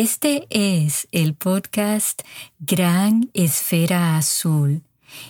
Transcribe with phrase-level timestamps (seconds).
[0.00, 2.22] Este es el podcast
[2.60, 4.84] Gran Esfera Azul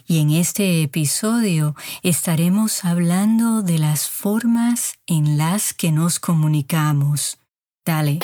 [0.07, 7.39] y en este episodio estaremos hablando de las formas en las que nos comunicamos.
[7.83, 8.19] Dale.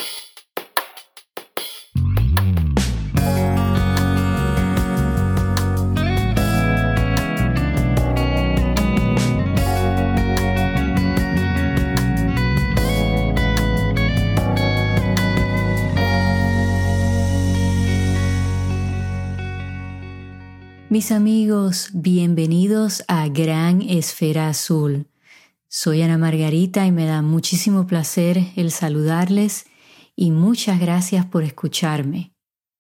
[20.95, 25.09] Mis amigos, bienvenidos a Gran Esfera Azul.
[25.66, 29.66] Soy Ana Margarita y me da muchísimo placer el saludarles
[30.15, 32.33] y muchas gracias por escucharme.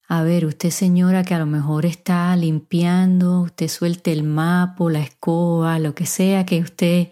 [0.06, 5.00] A ver, usted señora que a lo mejor está limpiando, usted suelte el mapa, la
[5.00, 7.08] escoba, lo que sea que usted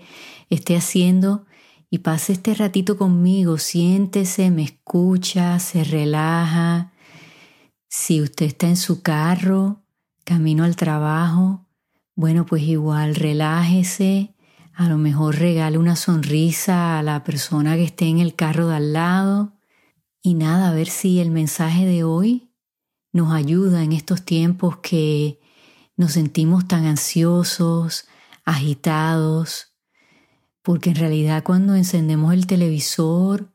[0.50, 1.46] esté haciendo
[1.90, 6.92] y pase este ratito conmigo, siéntese, me escucha, se relaja.
[7.88, 9.81] Si usted está en su carro,
[10.24, 11.66] camino al trabajo,
[12.14, 14.34] bueno, pues igual relájese,
[14.74, 18.76] a lo mejor regale una sonrisa a la persona que esté en el carro de
[18.76, 19.58] al lado.
[20.22, 22.52] Y nada, a ver si el mensaje de hoy
[23.12, 25.40] nos ayuda en estos tiempos que
[25.96, 28.06] nos sentimos tan ansiosos,
[28.44, 29.74] agitados,
[30.62, 33.52] porque en realidad cuando encendemos el televisor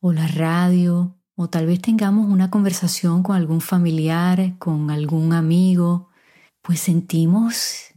[0.00, 6.08] o la radio o tal vez tengamos una conversación con algún familiar, con algún amigo,
[6.62, 7.92] pues sentimos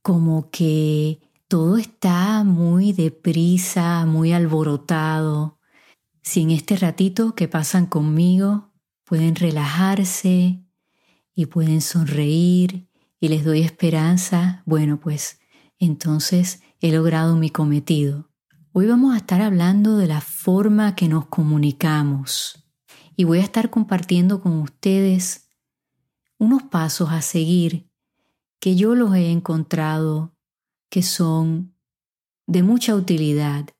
[0.00, 5.58] como que todo está muy deprisa, muy alborotado.
[6.22, 8.70] Si en este ratito que pasan conmigo
[9.04, 10.62] pueden relajarse
[11.34, 15.40] y pueden sonreír y les doy esperanza, bueno, pues
[15.80, 18.30] entonces he logrado mi cometido.
[18.72, 22.63] Hoy vamos a estar hablando de la forma que nos comunicamos
[23.16, 25.48] y voy a estar compartiendo con ustedes
[26.38, 27.88] unos pasos a seguir
[28.60, 30.34] que yo los he encontrado
[30.90, 31.74] que son
[32.46, 33.70] de mucha utilidad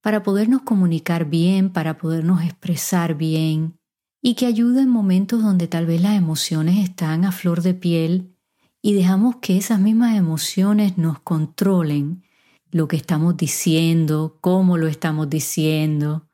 [0.00, 3.78] para podernos comunicar bien, para podernos expresar bien
[4.22, 8.34] y que ayuda en momentos donde tal vez las emociones están a flor de piel
[8.82, 12.22] y dejamos que esas mismas emociones nos controlen
[12.70, 16.29] lo que estamos diciendo, cómo lo estamos diciendo,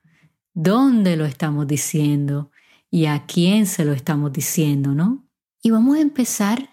[0.56, 2.50] dónde lo estamos diciendo
[2.91, 5.28] y a quién se lo estamos diciendo, ¿no?
[5.62, 6.71] Y vamos a empezar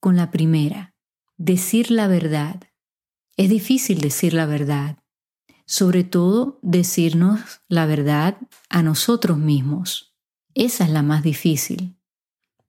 [0.00, 0.94] con la primera,
[1.36, 2.62] decir la verdad.
[3.36, 4.96] Es difícil decir la verdad,
[5.66, 8.38] sobre todo decirnos la verdad
[8.70, 10.16] a nosotros mismos.
[10.54, 11.98] Esa es la más difícil,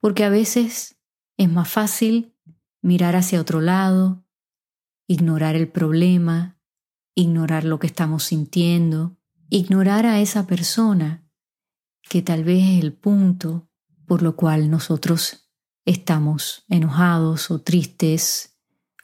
[0.01, 0.97] porque a veces
[1.37, 2.35] es más fácil
[2.81, 4.25] mirar hacia otro lado,
[5.07, 6.59] ignorar el problema,
[7.15, 9.17] ignorar lo que estamos sintiendo,
[9.57, 11.29] ignorar a esa persona
[12.09, 13.69] que tal vez es el punto
[14.07, 15.47] por lo cual nosotros
[15.85, 18.57] estamos enojados o tristes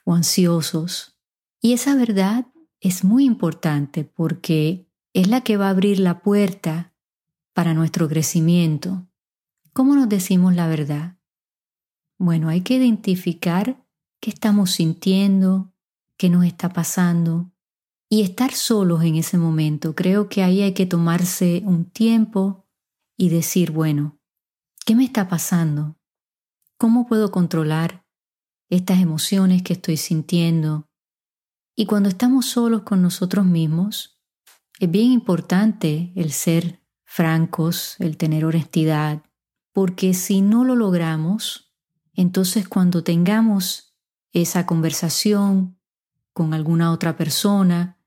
[0.04, 1.16] o ansiosos.
[1.60, 2.48] Y esa verdad
[2.80, 6.94] es muy importante porque es la que va a abrir la puerta
[7.54, 9.06] para nuestro crecimiento.
[9.72, 11.16] ¿Cómo nos decimos la verdad?
[12.18, 13.86] Bueno, hay que identificar
[14.18, 15.72] qué estamos sintiendo,
[16.16, 17.49] qué nos está pasando,
[18.12, 19.94] y estar solos en ese momento.
[19.94, 22.66] Creo que ahí hay que tomarse un tiempo
[23.16, 24.18] y decir, bueno,
[24.84, 25.96] ¿qué me está pasando?
[26.76, 28.04] ¿Cómo puedo controlar
[28.68, 30.90] estas emociones que estoy sintiendo?
[31.76, 34.20] Y cuando estamos solos con nosotros mismos,
[34.80, 39.22] es bien importante el ser francos, el tener honestidad,
[39.72, 41.72] porque si no lo logramos,
[42.12, 43.94] entonces cuando tengamos
[44.32, 45.78] esa conversación
[46.32, 47.99] con alguna otra persona,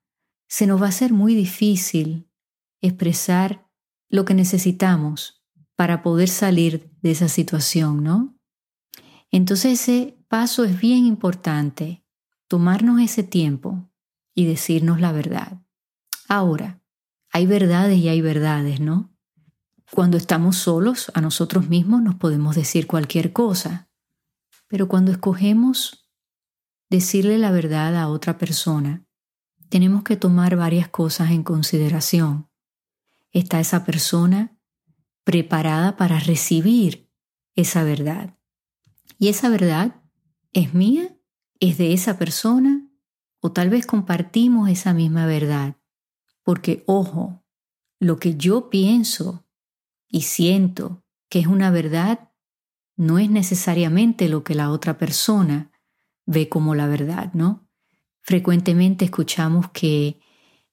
[0.54, 2.30] se nos va a ser muy difícil
[2.80, 3.68] expresar
[4.08, 5.44] lo que necesitamos
[5.76, 8.38] para poder salir de esa situación, ¿no?
[9.32, 12.06] Entonces ese paso es bien importante,
[12.48, 13.90] tomarnos ese tiempo
[14.36, 15.64] y decirnos la verdad.
[16.30, 16.84] Ahora,
[17.32, 19.12] hay verdades y hay verdades, ¿no?
[19.92, 23.90] Cuando estamos solos a nosotros mismos nos podemos decir cualquier cosa,
[24.68, 26.12] pero cuando escogemos
[26.92, 29.04] decirle la verdad a otra persona,
[29.74, 32.48] tenemos que tomar varias cosas en consideración.
[33.32, 34.56] ¿Está esa persona
[35.24, 37.10] preparada para recibir
[37.56, 38.38] esa verdad?
[39.18, 40.00] ¿Y esa verdad
[40.52, 41.18] es mía?
[41.60, 42.88] ¿Es de esa persona?
[43.40, 45.78] ¿O tal vez compartimos esa misma verdad?
[46.44, 47.44] Porque, ojo,
[48.00, 49.44] lo que yo pienso
[50.08, 52.30] y siento que es una verdad
[52.96, 55.72] no es necesariamente lo que la otra persona
[56.28, 57.63] ve como la verdad, ¿no?
[58.24, 60.18] Frecuentemente escuchamos que,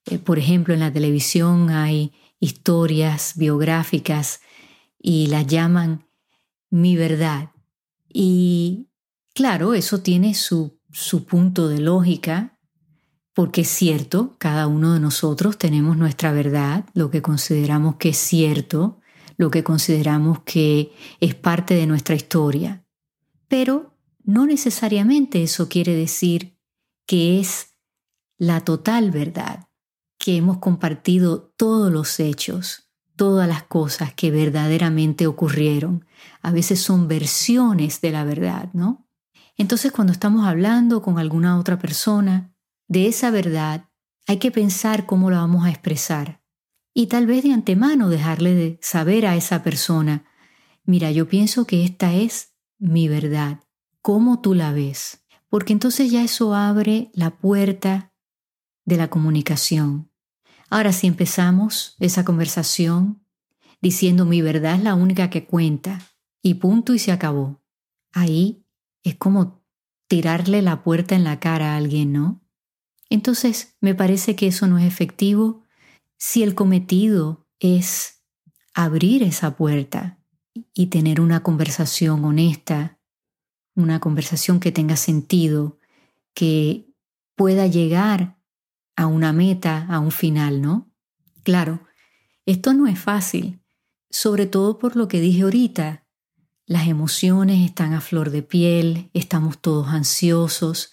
[0.05, 4.39] eh, por ejemplo, en la televisión hay historias biográficas
[4.97, 6.07] y las llaman
[6.69, 7.51] mi verdad.
[8.07, 8.87] Y
[9.33, 12.57] claro, eso tiene su, su punto de lógica,
[13.33, 18.17] porque es cierto, cada uno de nosotros tenemos nuestra verdad, lo que consideramos que es
[18.17, 19.01] cierto,
[19.35, 22.85] lo que consideramos que es parte de nuestra historia.
[23.49, 26.60] Pero no necesariamente eso quiere decir
[27.11, 27.75] que es
[28.37, 29.67] la total verdad,
[30.17, 36.05] que hemos compartido todos los hechos, todas las cosas que verdaderamente ocurrieron.
[36.41, 39.09] A veces son versiones de la verdad, ¿no?
[39.57, 42.55] Entonces cuando estamos hablando con alguna otra persona
[42.87, 43.89] de esa verdad,
[44.25, 46.41] hay que pensar cómo la vamos a expresar
[46.93, 50.23] y tal vez de antemano dejarle de saber a esa persona,
[50.85, 53.59] mira, yo pienso que esta es mi verdad,
[54.01, 55.20] ¿cómo tú la ves?
[55.51, 58.13] Porque entonces ya eso abre la puerta
[58.85, 60.09] de la comunicación.
[60.69, 63.27] Ahora si empezamos esa conversación
[63.81, 65.99] diciendo mi verdad es la única que cuenta
[66.41, 67.61] y punto y se acabó,
[68.13, 68.65] ahí
[69.03, 69.61] es como
[70.07, 72.41] tirarle la puerta en la cara a alguien, ¿no?
[73.09, 75.65] Entonces me parece que eso no es efectivo
[76.17, 78.23] si el cometido es
[78.73, 80.17] abrir esa puerta
[80.73, 83.00] y tener una conversación honesta,
[83.81, 85.79] una conversación que tenga sentido,
[86.33, 86.87] que
[87.35, 88.37] pueda llegar
[88.95, 90.91] a una meta, a un final, ¿no?
[91.43, 91.81] Claro,
[92.45, 93.59] esto no es fácil,
[94.09, 96.05] sobre todo por lo que dije ahorita.
[96.65, 100.91] Las emociones están a flor de piel, estamos todos ansiosos.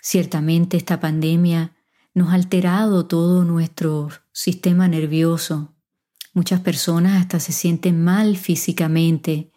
[0.00, 1.74] Ciertamente esta pandemia
[2.14, 5.74] nos ha alterado todo nuestro sistema nervioso.
[6.32, 9.50] Muchas personas hasta se sienten mal físicamente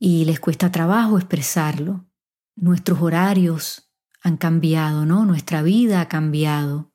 [0.00, 2.06] y les cuesta trabajo expresarlo.
[2.56, 5.24] Nuestros horarios han cambiado, ¿no?
[5.24, 6.92] Nuestra vida ha cambiado.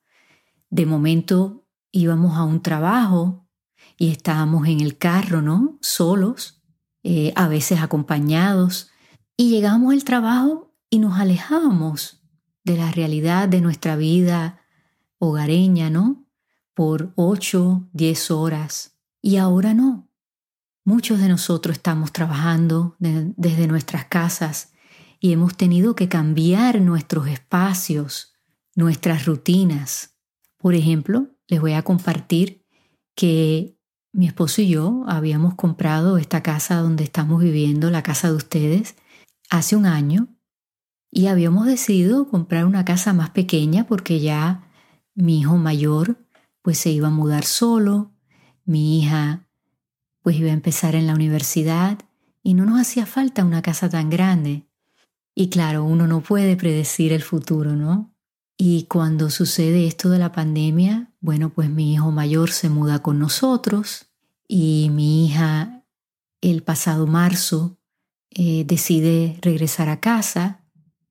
[0.69, 3.47] De momento íbamos a un trabajo
[3.97, 5.77] y estábamos en el carro, ¿no?
[5.79, 6.61] Solos,
[7.03, 8.91] eh, a veces acompañados,
[9.37, 12.21] y llegamos al trabajo y nos alejábamos
[12.65, 14.59] de la realidad de nuestra vida
[15.19, 16.25] hogareña, ¿no?
[16.75, 18.99] por 8, 10 horas.
[19.21, 20.07] Y ahora no.
[20.87, 24.71] Muchos de nosotros estamos trabajando desde nuestras casas
[25.19, 28.35] y hemos tenido que cambiar nuestros espacios,
[28.75, 30.15] nuestras rutinas.
[30.59, 32.67] Por ejemplo, les voy a compartir
[33.15, 33.79] que
[34.13, 38.95] mi esposo y yo habíamos comprado esta casa donde estamos viviendo, la casa de ustedes,
[39.49, 40.27] hace un año
[41.09, 44.71] y habíamos decidido comprar una casa más pequeña porque ya
[45.15, 46.23] mi hijo mayor
[46.61, 48.13] pues se iba a mudar solo,
[48.65, 49.44] mi hija
[50.25, 51.99] pues iba a empezar en la universidad
[52.41, 54.65] y no nos hacía falta una casa tan grande.
[55.35, 58.11] Y claro, uno no puede predecir el futuro, ¿no?
[58.57, 63.19] Y cuando sucede esto de la pandemia, bueno, pues mi hijo mayor se muda con
[63.19, 64.07] nosotros
[64.47, 65.85] y mi hija
[66.41, 67.77] el pasado marzo
[68.31, 70.65] eh, decide regresar a casa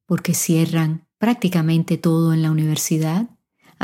[0.06, 3.28] porque cierran prácticamente todo en la universidad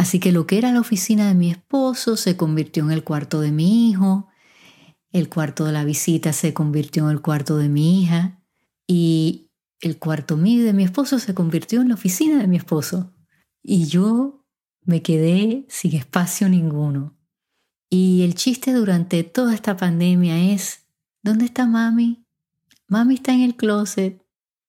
[0.00, 3.42] Así que lo que era la oficina de mi esposo se convirtió en el cuarto
[3.42, 4.28] de mi hijo,
[5.12, 8.42] el cuarto de la visita se convirtió en el cuarto de mi hija
[8.86, 13.12] y el cuarto mío de mi esposo se convirtió en la oficina de mi esposo.
[13.62, 14.46] Y yo
[14.82, 17.16] me quedé sin espacio ninguno.
[17.88, 20.86] Y el chiste durante toda esta pandemia es,
[21.22, 22.24] ¿dónde está mami?
[22.86, 24.24] Mami está en el closet.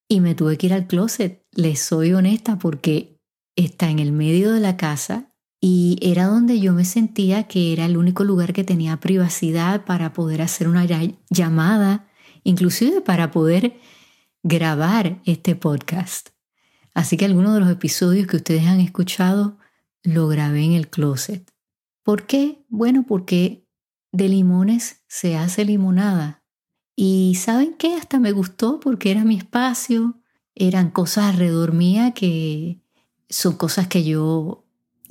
[0.08, 3.22] Y me tuve que ir al closet, les soy honesta, porque
[3.56, 5.31] está en el medio de la casa
[5.64, 10.12] y era donde yo me sentía que era el único lugar que tenía privacidad para
[10.12, 10.88] poder hacer una
[11.30, 12.08] llamada,
[12.44, 13.80] inclusive para poder
[14.42, 16.30] grabar este podcast.
[16.96, 19.60] Así que algunos de los episodios que ustedes han escuchado
[20.02, 21.54] lo grabé en el closet.
[22.02, 22.66] ¿Por qué?
[22.68, 23.68] Bueno, porque
[24.12, 26.44] de limones se hace limonada.
[26.96, 27.94] Y ¿saben qué?
[27.94, 30.20] Hasta me gustó porque era mi espacio,
[30.56, 32.82] eran cosas alrededor mía que
[33.30, 34.61] son cosas que yo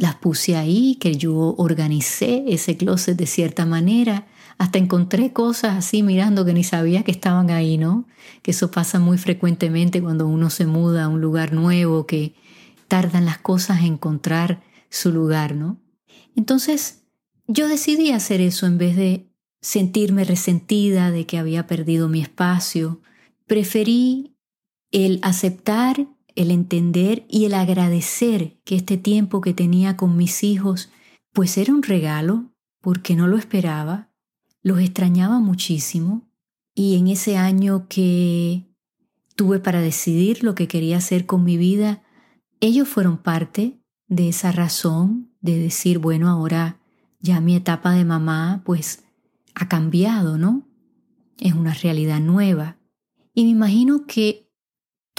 [0.00, 4.26] las puse ahí, que yo organicé ese closet de cierta manera.
[4.56, 8.06] Hasta encontré cosas así mirando que ni sabía que estaban ahí, ¿no?
[8.40, 12.34] Que eso pasa muy frecuentemente cuando uno se muda a un lugar nuevo, que
[12.88, 15.76] tardan las cosas en encontrar su lugar, ¿no?
[16.34, 17.02] Entonces,
[17.46, 19.30] yo decidí hacer eso en vez de
[19.60, 23.02] sentirme resentida de que había perdido mi espacio.
[23.46, 24.34] Preferí
[24.92, 26.06] el aceptar
[26.40, 30.90] el entender y el agradecer que este tiempo que tenía con mis hijos,
[31.32, 34.10] pues era un regalo, porque no lo esperaba,
[34.62, 36.28] los extrañaba muchísimo,
[36.74, 38.74] y en ese año que
[39.36, 42.02] tuve para decidir lo que quería hacer con mi vida,
[42.60, 46.80] ellos fueron parte de esa razón de decir, bueno, ahora
[47.20, 49.04] ya mi etapa de mamá pues
[49.54, 50.70] ha cambiado, ¿no?
[51.40, 52.76] es una realidad nueva.
[53.34, 54.49] Y me imagino que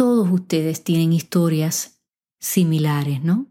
[0.01, 2.01] todos ustedes tienen historias
[2.39, 3.45] similares, ¿no?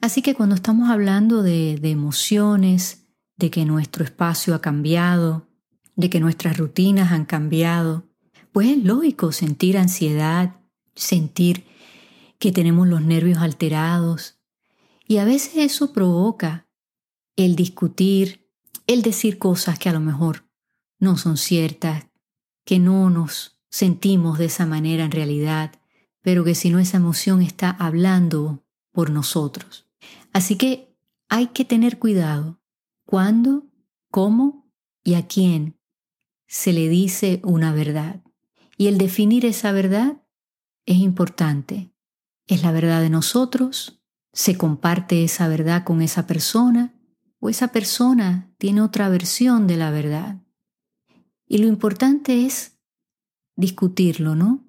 [0.00, 5.46] Así que cuando estamos hablando de, emociones, de que nuestro espacio ha cambiado,
[5.94, 8.02] de que nuestras rutinas han cambiado,
[8.50, 10.56] pues es lógico sentir ansiedad,
[10.96, 11.64] sentir
[12.40, 14.40] que tenemos los nervios alterados.
[15.06, 16.66] Y a veces eso provoca
[17.36, 18.50] el discutir,
[18.88, 20.48] el decir cosas que a lo mejor
[20.98, 22.08] no son ciertas,
[22.64, 25.70] que no nos sentimos de esa manera en realidad,
[26.22, 29.86] pero que si no esa emoción está hablando por nosotros.
[30.32, 30.96] Así que
[31.28, 32.58] hay que tener cuidado
[33.04, 33.66] cuándo,
[34.10, 34.72] cómo
[35.04, 35.78] y a quién
[36.46, 38.22] se le dice una verdad.
[38.78, 40.22] Y el definir esa verdad
[40.86, 41.92] es importante.
[42.46, 44.00] ¿Es la verdad de nosotros?
[44.32, 46.94] ¿Se comparte esa verdad con esa persona?
[47.40, 50.42] ¿O esa persona tiene otra versión de la verdad?
[51.46, 52.75] Y lo importante es
[53.56, 54.64] discutirlo, ¿no?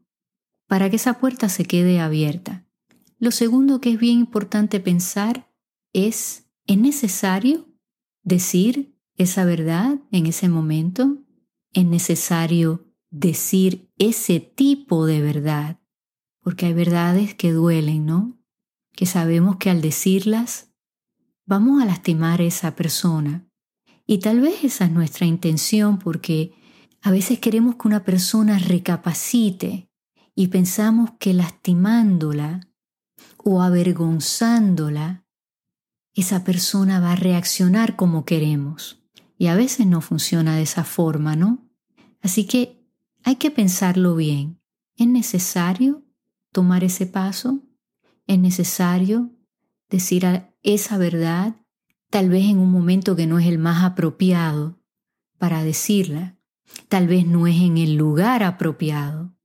[0.67, 2.65] Para que esa puerta se quede abierta.
[3.19, 5.51] Lo segundo que es bien importante pensar
[5.93, 7.67] es, ¿es necesario
[8.23, 11.17] decir esa verdad en ese momento?
[11.73, 15.79] ¿Es necesario decir ese tipo de verdad?
[16.41, 18.37] Porque hay verdades que duelen, ¿no?
[18.93, 20.71] Que sabemos que al decirlas
[21.45, 23.49] vamos a lastimar a esa persona.
[24.05, 26.53] Y tal vez esa es nuestra intención porque
[27.01, 29.89] a veces queremos que una persona recapacite
[30.35, 32.69] y pensamos que lastimándola
[33.37, 35.25] o avergonzándola,
[36.13, 39.01] esa persona va a reaccionar como queremos.
[39.37, 41.69] Y a veces no funciona de esa forma, ¿no?
[42.21, 42.83] Así que
[43.23, 44.59] hay que pensarlo bien.
[44.95, 46.03] ¿Es necesario
[46.51, 47.63] tomar ese paso?
[48.25, 49.31] ¿Es necesario
[49.89, 50.25] decir
[50.63, 51.55] esa verdad,
[52.09, 54.79] tal vez en un momento que no es el más apropiado
[55.37, 56.36] para decirla?
[56.87, 59.35] Tal vez no es en el lugar apropiado.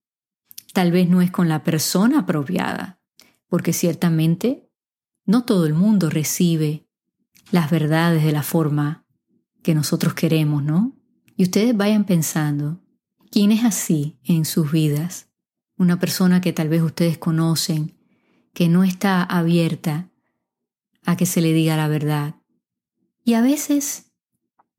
[0.72, 3.00] Tal vez no es con la persona apropiada.
[3.48, 4.70] Porque ciertamente
[5.24, 6.86] no todo el mundo recibe
[7.50, 9.06] las verdades de la forma
[9.62, 10.96] que nosotros queremos, ¿no?
[11.36, 12.82] Y ustedes vayan pensando,
[13.30, 15.28] ¿quién es así en sus vidas?
[15.76, 17.96] Una persona que tal vez ustedes conocen,
[18.52, 20.10] que no está abierta
[21.04, 22.36] a que se le diga la verdad.
[23.24, 24.12] Y a veces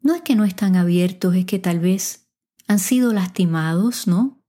[0.02, 2.23] no es que no están abiertos, es que tal vez
[2.68, 4.42] han sido lastimados, ¿no?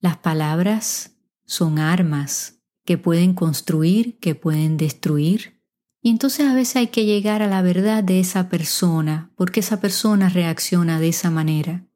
[0.00, 5.60] Las palabras son armas que pueden construir, que pueden destruir.
[6.02, 9.80] Y entonces a veces hay que llegar a la verdad de esa persona, porque esa
[9.80, 11.86] persona reacciona de esa manera.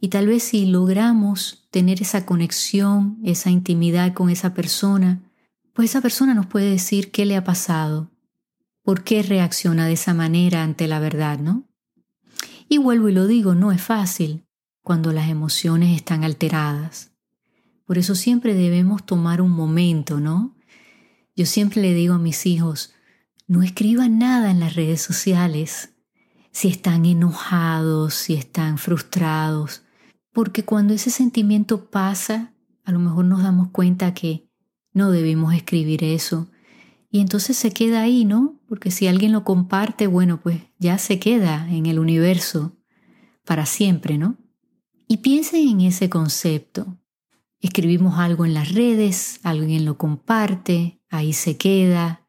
[0.00, 5.20] Y tal vez si logramos tener esa conexión, esa intimidad con esa persona,
[5.74, 8.10] pues esa persona nos puede decir qué le ha pasado,
[8.82, 11.68] por qué reacciona de esa manera ante la verdad, ¿no?
[12.68, 14.44] Y vuelvo y lo digo, no es fácil,
[14.82, 17.12] cuando las emociones están alteradas.
[17.86, 20.56] Por eso siempre debemos tomar un momento, ¿no?
[21.34, 22.92] Yo siempre le digo a mis hijos,
[23.46, 25.90] no escriban nada en las redes sociales
[26.50, 29.84] si están enojados, si están frustrados,
[30.32, 34.48] porque cuando ese sentimiento pasa, a lo mejor nos damos cuenta que
[34.92, 36.50] no debimos escribir eso.
[37.10, 38.60] Y entonces se queda ahí, ¿no?
[38.68, 42.76] Porque si alguien lo comparte, bueno, pues ya se queda en el universo
[43.44, 44.38] para siempre, ¿no?
[45.12, 46.86] Y piensen en ese concepto.
[47.60, 52.26] Escribimos algo en las redes, alguien lo comparte, ahí se queda.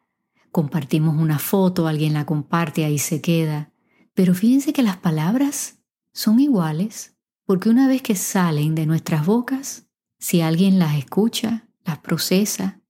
[0.52, 3.72] Compartimos una foto, alguien la comparte, ahí se queda.
[4.13, 5.78] Pero fíjense que las palabras
[6.12, 9.88] son iguales, porque una vez que salen de nuestras bocas,
[10.20, 12.82] si alguien las escucha, las procesa,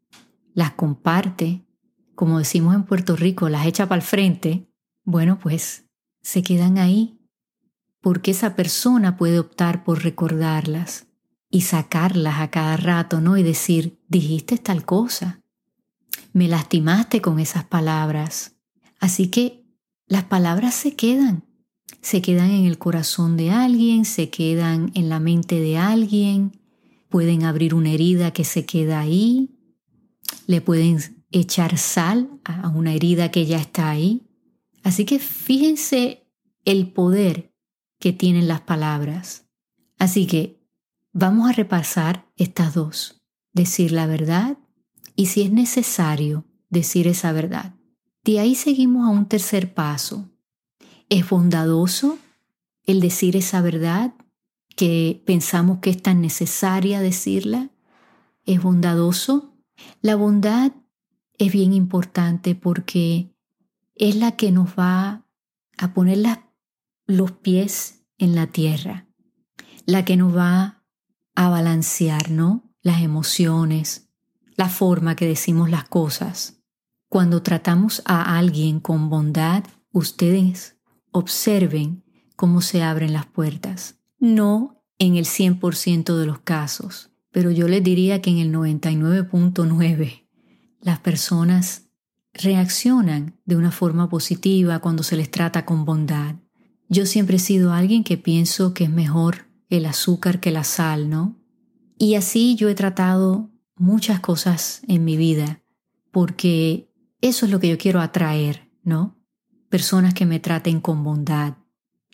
[0.55, 1.67] las comparte,
[2.15, 4.67] como decimos en Puerto Rico, las echa para el frente,
[5.03, 5.85] bueno, pues
[6.23, 7.19] se quedan ahí
[8.03, 11.07] porque esa persona puede optar por recordarlas
[11.49, 13.37] y sacarlas a cada rato, ¿no?
[13.37, 15.41] Y decir, dijiste tal cosa,
[16.33, 18.57] me lastimaste con esas palabras.
[18.99, 19.63] Así que
[20.05, 21.45] las palabras se quedan,
[22.01, 26.59] se quedan en el corazón de alguien, se quedan en la mente de alguien,
[27.07, 29.55] pueden abrir una herida que se queda ahí,
[30.45, 30.99] le pueden
[31.31, 34.23] echar sal a una herida que ya está ahí.
[34.83, 36.27] Así que fíjense
[36.65, 37.52] el poder
[38.03, 39.45] que tienen las palabras.
[39.97, 40.61] Así que
[41.13, 43.21] vamos a repasar estas dos,
[43.53, 44.57] decir la verdad
[45.15, 47.75] y si es necesario decir esa verdad.
[48.25, 50.29] De ahí seguimos a un tercer paso.
[51.07, 52.17] ¿Es bondadoso
[52.83, 54.13] el decir esa verdad
[54.75, 57.69] que pensamos que es tan necesaria decirla?
[58.45, 59.55] ¿Es bondadoso?
[60.01, 60.73] La bondad
[61.37, 63.33] es bien importante porque
[63.95, 65.25] es la que nos va
[65.77, 66.39] a poner las
[67.05, 69.07] los pies en la tierra.
[69.85, 70.83] la que nos va
[71.35, 72.63] a balancear, ¿no?
[72.81, 74.07] Las emociones,
[74.55, 76.61] la forma que decimos las cosas.
[77.09, 80.77] Cuando tratamos a alguien con bondad, ustedes
[81.11, 82.03] observen
[82.35, 83.99] cómo se abren las puertas.
[84.19, 90.27] No en el 100% de los casos, pero yo les diría que en el 99.9
[90.81, 91.89] las personas
[92.33, 96.35] reaccionan de una forma positiva cuando se les trata con bondad.
[96.93, 101.09] Yo siempre he sido alguien que pienso que es mejor el azúcar que la sal,
[101.09, 101.35] ¿no?
[101.97, 105.63] Y así yo he tratado muchas cosas en mi vida,
[106.11, 109.17] porque eso es lo que yo quiero atraer, ¿no?
[109.69, 111.55] Personas que me traten con bondad.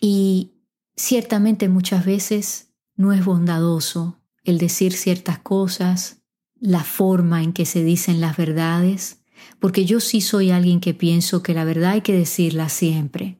[0.00, 0.54] Y
[0.96, 6.22] ciertamente muchas veces no es bondadoso el decir ciertas cosas,
[6.58, 9.22] la forma en que se dicen las verdades,
[9.58, 13.39] porque yo sí soy alguien que pienso que la verdad hay que decirla siempre.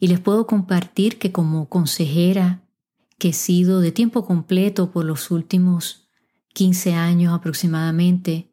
[0.00, 2.62] Y les puedo compartir que como consejera
[3.18, 6.08] que he sido de tiempo completo por los últimos
[6.54, 8.52] 15 años aproximadamente,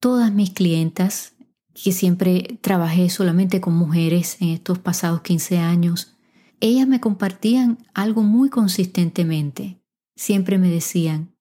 [0.00, 1.34] todas mis clientas,
[1.74, 6.16] que siempre trabajé solamente con mujeres en estos pasados 15 años,
[6.60, 9.82] ellas me compartían algo muy consistentemente.
[10.14, 11.34] Siempre me decían,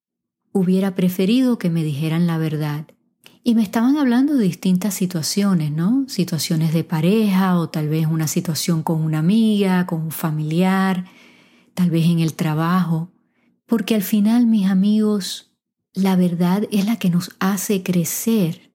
[0.52, 2.88] hubiera preferido que me dijeran la verdad.
[3.48, 6.06] Y me estaban hablando de distintas situaciones, ¿no?
[6.10, 11.06] Situaciones de pareja o tal vez una situación con una amiga, con un familiar,
[11.76, 13.12] tal vez en el trabajo.
[13.68, 15.54] Porque al final, mis amigos,
[15.94, 18.74] la verdad es la que nos hace crecer.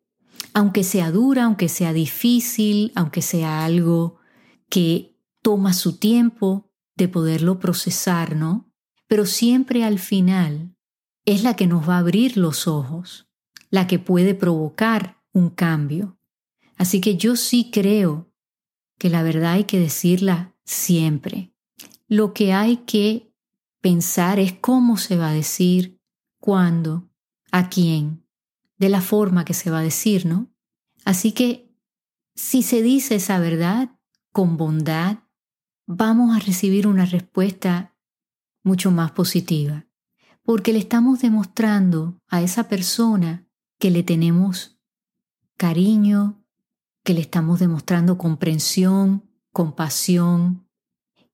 [0.55, 4.21] Aunque sea dura, aunque sea difícil, aunque sea algo
[4.69, 8.71] que toma su tiempo de poderlo procesar, ¿no?
[9.09, 10.77] Pero siempre al final
[11.25, 13.30] es la que nos va a abrir los ojos,
[13.71, 16.19] la que puede provocar un cambio.
[16.77, 18.33] Así que yo sí creo
[18.99, 21.55] que la verdad hay que decirla siempre.
[22.09, 23.33] Lo que hay que
[23.81, 26.01] pensar es cómo se va a decir,
[26.39, 27.09] cuándo,
[27.53, 28.27] a quién,
[28.79, 30.53] de la forma que se va a decir, ¿no?
[31.05, 31.73] Así que
[32.35, 33.91] si se dice esa verdad
[34.33, 35.19] con bondad,
[35.87, 37.95] vamos a recibir una respuesta
[38.63, 39.87] mucho más positiva
[40.43, 43.47] porque le estamos demostrando a esa persona
[43.81, 44.79] que le tenemos
[45.57, 46.45] cariño,
[47.03, 50.69] que le estamos demostrando comprensión, compasión,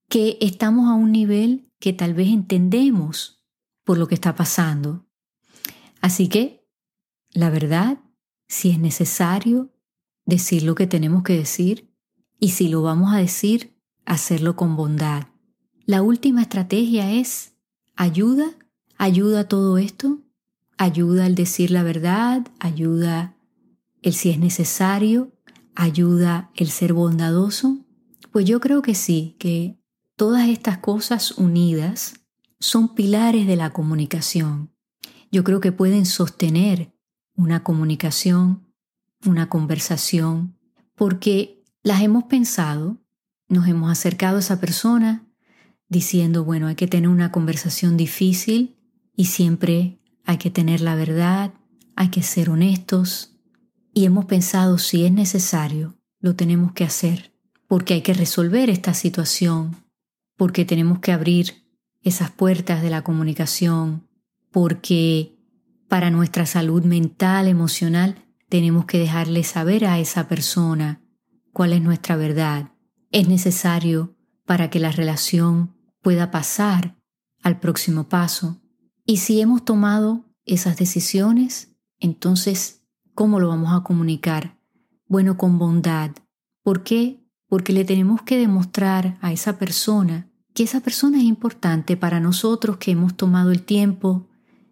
[0.09, 3.45] que estamos a un nivel que tal vez entendemos
[3.83, 5.05] por lo que está pasando.
[6.01, 6.67] Así que,
[7.29, 7.99] la verdad,
[8.47, 9.71] si es necesario
[10.25, 11.93] decir lo que tenemos que decir
[12.39, 15.27] y si lo vamos a decir, hacerlo con bondad.
[15.85, 17.53] La última estrategia es
[17.95, 18.57] ayuda
[18.97, 20.19] ¿Ayuda todo esto?
[20.77, 22.47] ¿Ayuda el decir la verdad?
[22.59, 23.35] ¿Ayuda
[24.01, 25.31] el si es necesario?
[25.75, 27.79] ¿Ayuda el ser bondadoso?
[28.31, 29.79] Pues yo creo que sí, que
[30.15, 32.15] todas estas cosas unidas
[32.59, 34.71] son pilares de la comunicación.
[35.31, 36.93] Yo creo que pueden sostener
[37.35, 38.67] una comunicación,
[39.25, 40.57] una conversación,
[40.95, 42.97] porque las hemos pensado,
[43.49, 45.27] nos hemos acercado a esa persona
[45.89, 48.75] diciendo, bueno, hay que tener una conversación difícil,
[49.15, 51.53] y siempre hay que tener la verdad,
[51.95, 53.39] hay que ser honestos
[53.93, 57.33] y hemos pensado si es necesario, lo tenemos que hacer,
[57.67, 59.77] porque hay que resolver esta situación,
[60.35, 61.65] porque tenemos que abrir
[62.03, 64.07] esas puertas de la comunicación,
[64.51, 65.39] porque
[65.87, 68.15] para nuestra salud mental, emocional,
[68.49, 71.01] tenemos que dejarle saber a esa persona
[71.53, 72.73] cuál es nuestra verdad.
[73.11, 76.97] Es necesario para que la relación pueda pasar
[77.41, 78.61] al próximo paso.
[79.09, 82.83] Y si hemos tomado esas decisiones, entonces,
[83.15, 84.59] ¿cómo lo vamos a comunicar?
[85.07, 86.11] Bueno, con bondad.
[86.61, 87.25] ¿Por qué?
[87.47, 92.77] Porque le tenemos que demostrar a esa persona que esa persona es importante para nosotros
[92.77, 94.27] que hemos tomado el tiempo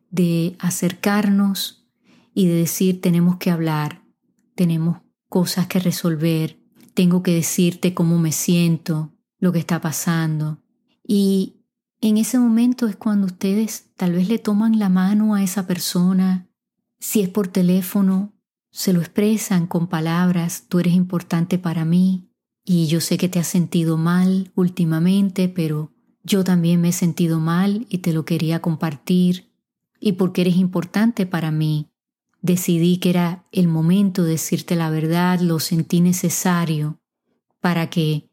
[0.09, 1.87] de acercarnos
[2.33, 4.03] y de decir tenemos que hablar,
[4.55, 4.97] tenemos
[5.29, 6.59] cosas que resolver,
[6.93, 10.59] tengo que decirte cómo me siento, lo que está pasando.
[11.07, 11.54] Y
[12.09, 16.47] en ese momento es cuando ustedes tal vez le toman la mano a esa persona,
[16.99, 18.35] si es por teléfono,
[18.69, 22.29] se lo expresan con palabras, tú eres importante para mí
[22.63, 27.39] y yo sé que te has sentido mal últimamente, pero yo también me he sentido
[27.39, 29.51] mal y te lo quería compartir
[29.99, 31.89] y porque eres importante para mí,
[32.43, 36.99] decidí que era el momento de decirte la verdad, lo sentí necesario
[37.61, 38.29] para que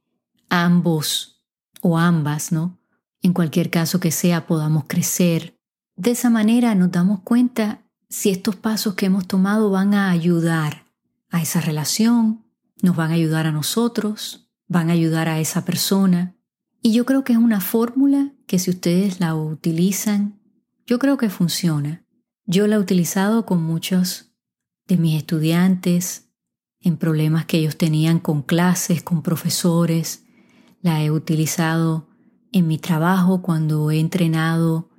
[0.50, 1.42] ambos
[1.80, 2.81] o ambas, ¿no?
[3.22, 5.56] En cualquier caso que sea, podamos crecer.
[5.96, 10.86] De esa manera nos damos cuenta si estos pasos que hemos tomado van a ayudar
[11.30, 12.44] a esa relación,
[12.82, 16.36] nos van a ayudar a nosotros, van a ayudar a esa persona.
[16.82, 20.40] Y yo creo que es una fórmula que si ustedes la utilizan,
[20.84, 22.04] yo creo que funciona.
[22.44, 24.34] Yo la he utilizado con muchos
[24.88, 26.28] de mis estudiantes
[26.80, 30.24] en problemas que ellos tenían con clases, con profesores.
[30.80, 32.08] La he utilizado
[32.52, 34.90] en mi trabajo cuando he entrenado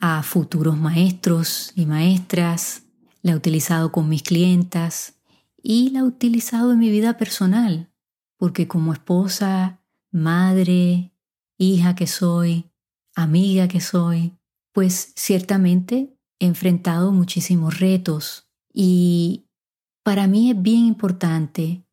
[0.00, 2.84] a futuros maestros y maestras.
[3.22, 5.20] La he utilizado con mis clientas
[5.62, 7.92] y la he utilizado en mi vida personal,
[8.38, 11.12] porque como esposa, madre,
[11.58, 12.70] hija que soy,
[13.14, 14.38] amiga que soy,
[14.72, 19.50] pues ciertamente he enfrentado muchísimos retos y
[20.02, 21.84] para mí es bien importante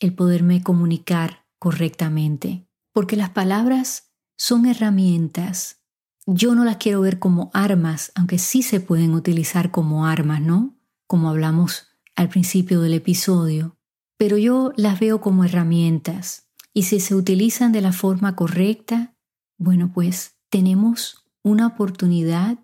[0.00, 5.82] el poderme comunicar correctamente, porque las palabras son herramientas.
[6.26, 10.76] Yo no las quiero ver como armas, aunque sí se pueden utilizar como armas, ¿no?
[11.06, 13.76] Como hablamos al principio del episodio,
[14.16, 19.14] pero yo las veo como herramientas y si se utilizan de la forma correcta,
[19.58, 22.58] bueno, pues tenemos una oportunidad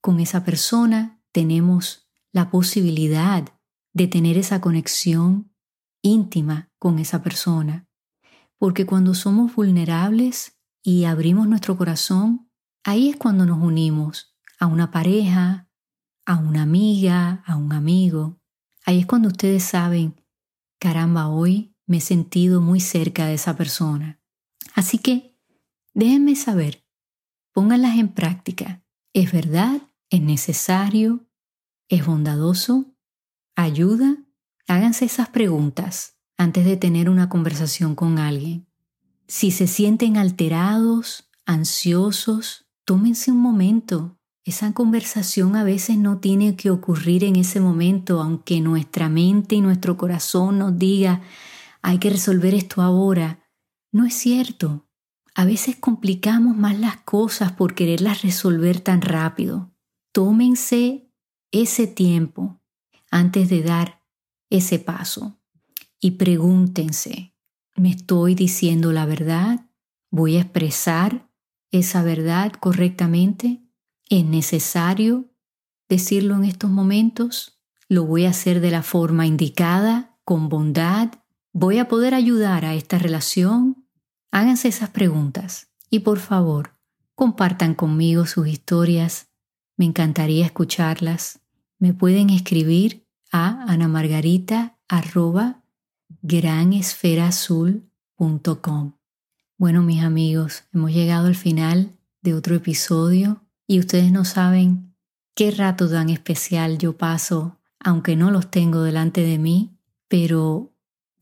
[0.00, 3.44] con esa persona, tenemos la posibilidad
[3.92, 5.54] de tener esa conexión
[6.02, 7.86] íntima con esa persona.
[8.58, 12.50] Porque cuando somos vulnerables y abrimos nuestro corazón,
[12.84, 15.70] ahí es cuando nos unimos a una pareja,
[16.26, 18.38] a una amiga, a un amigo.
[18.84, 20.20] Ahí es cuando ustedes saben,
[20.78, 24.20] caramba, hoy me he sentido muy cerca de esa persona.
[24.74, 25.40] Así que
[25.94, 26.86] déjenme saber,
[27.52, 28.84] pónganlas en práctica.
[29.14, 29.80] ¿Es verdad?
[30.10, 31.26] ¿Es necesario?
[31.88, 32.94] ¿Es bondadoso?
[33.56, 34.18] ¿Ayuda?
[34.68, 38.68] Háganse esas preguntas antes de tener una conversación con alguien.
[39.26, 46.70] Si se sienten alterados, ansiosos, tómense un momento esa conversación a veces no tiene que
[46.70, 51.22] ocurrir en ese momento, aunque nuestra mente y nuestro corazón nos diga,
[51.80, 53.48] hay que resolver esto ahora.
[53.90, 54.86] No es cierto.
[55.34, 59.72] A veces complicamos más las cosas por quererlas resolver tan rápido.
[60.12, 61.10] Tómense
[61.50, 62.60] ese tiempo
[63.10, 64.02] antes de dar
[64.50, 65.40] ese paso
[66.00, 67.33] y pregúntense,
[67.76, 69.66] ¿me estoy diciendo la verdad?
[70.10, 71.28] ¿Voy a expresar
[71.70, 73.62] esa verdad correctamente?
[74.08, 75.30] ¿Es necesario
[75.88, 77.60] decirlo en estos momentos?
[77.88, 81.12] ¿Lo voy a hacer de la forma indicada, con bondad?
[81.52, 83.86] ¿Voy a poder ayudar a esta relación?
[84.30, 86.76] Háganse esas preguntas y por favor,
[87.14, 89.28] compartan conmigo sus historias.
[89.76, 91.40] Me encantaría escucharlas.
[91.78, 93.66] Me pueden escribir a
[96.22, 98.92] anamargarita.granesferazul.com.
[99.56, 104.94] Bueno, mis amigos, hemos llegado al final de otro episodio y ustedes no saben
[105.34, 109.76] qué rato tan especial yo paso, aunque no los tengo delante de mí,
[110.08, 110.72] pero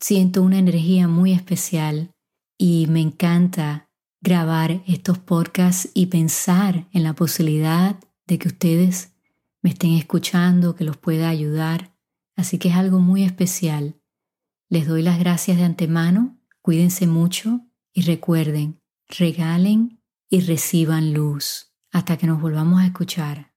[0.00, 2.10] siento una energía muy especial
[2.58, 3.88] y me encanta
[4.20, 9.12] grabar estos podcasts y pensar en la posibilidad de que ustedes
[9.62, 11.92] me estén escuchando, que los pueda ayudar.
[12.36, 13.94] Así que es algo muy especial.
[14.72, 17.60] Les doy las gracias de antemano, cuídense mucho
[17.92, 23.52] y recuerden, regalen y reciban luz hasta que nos volvamos a escuchar.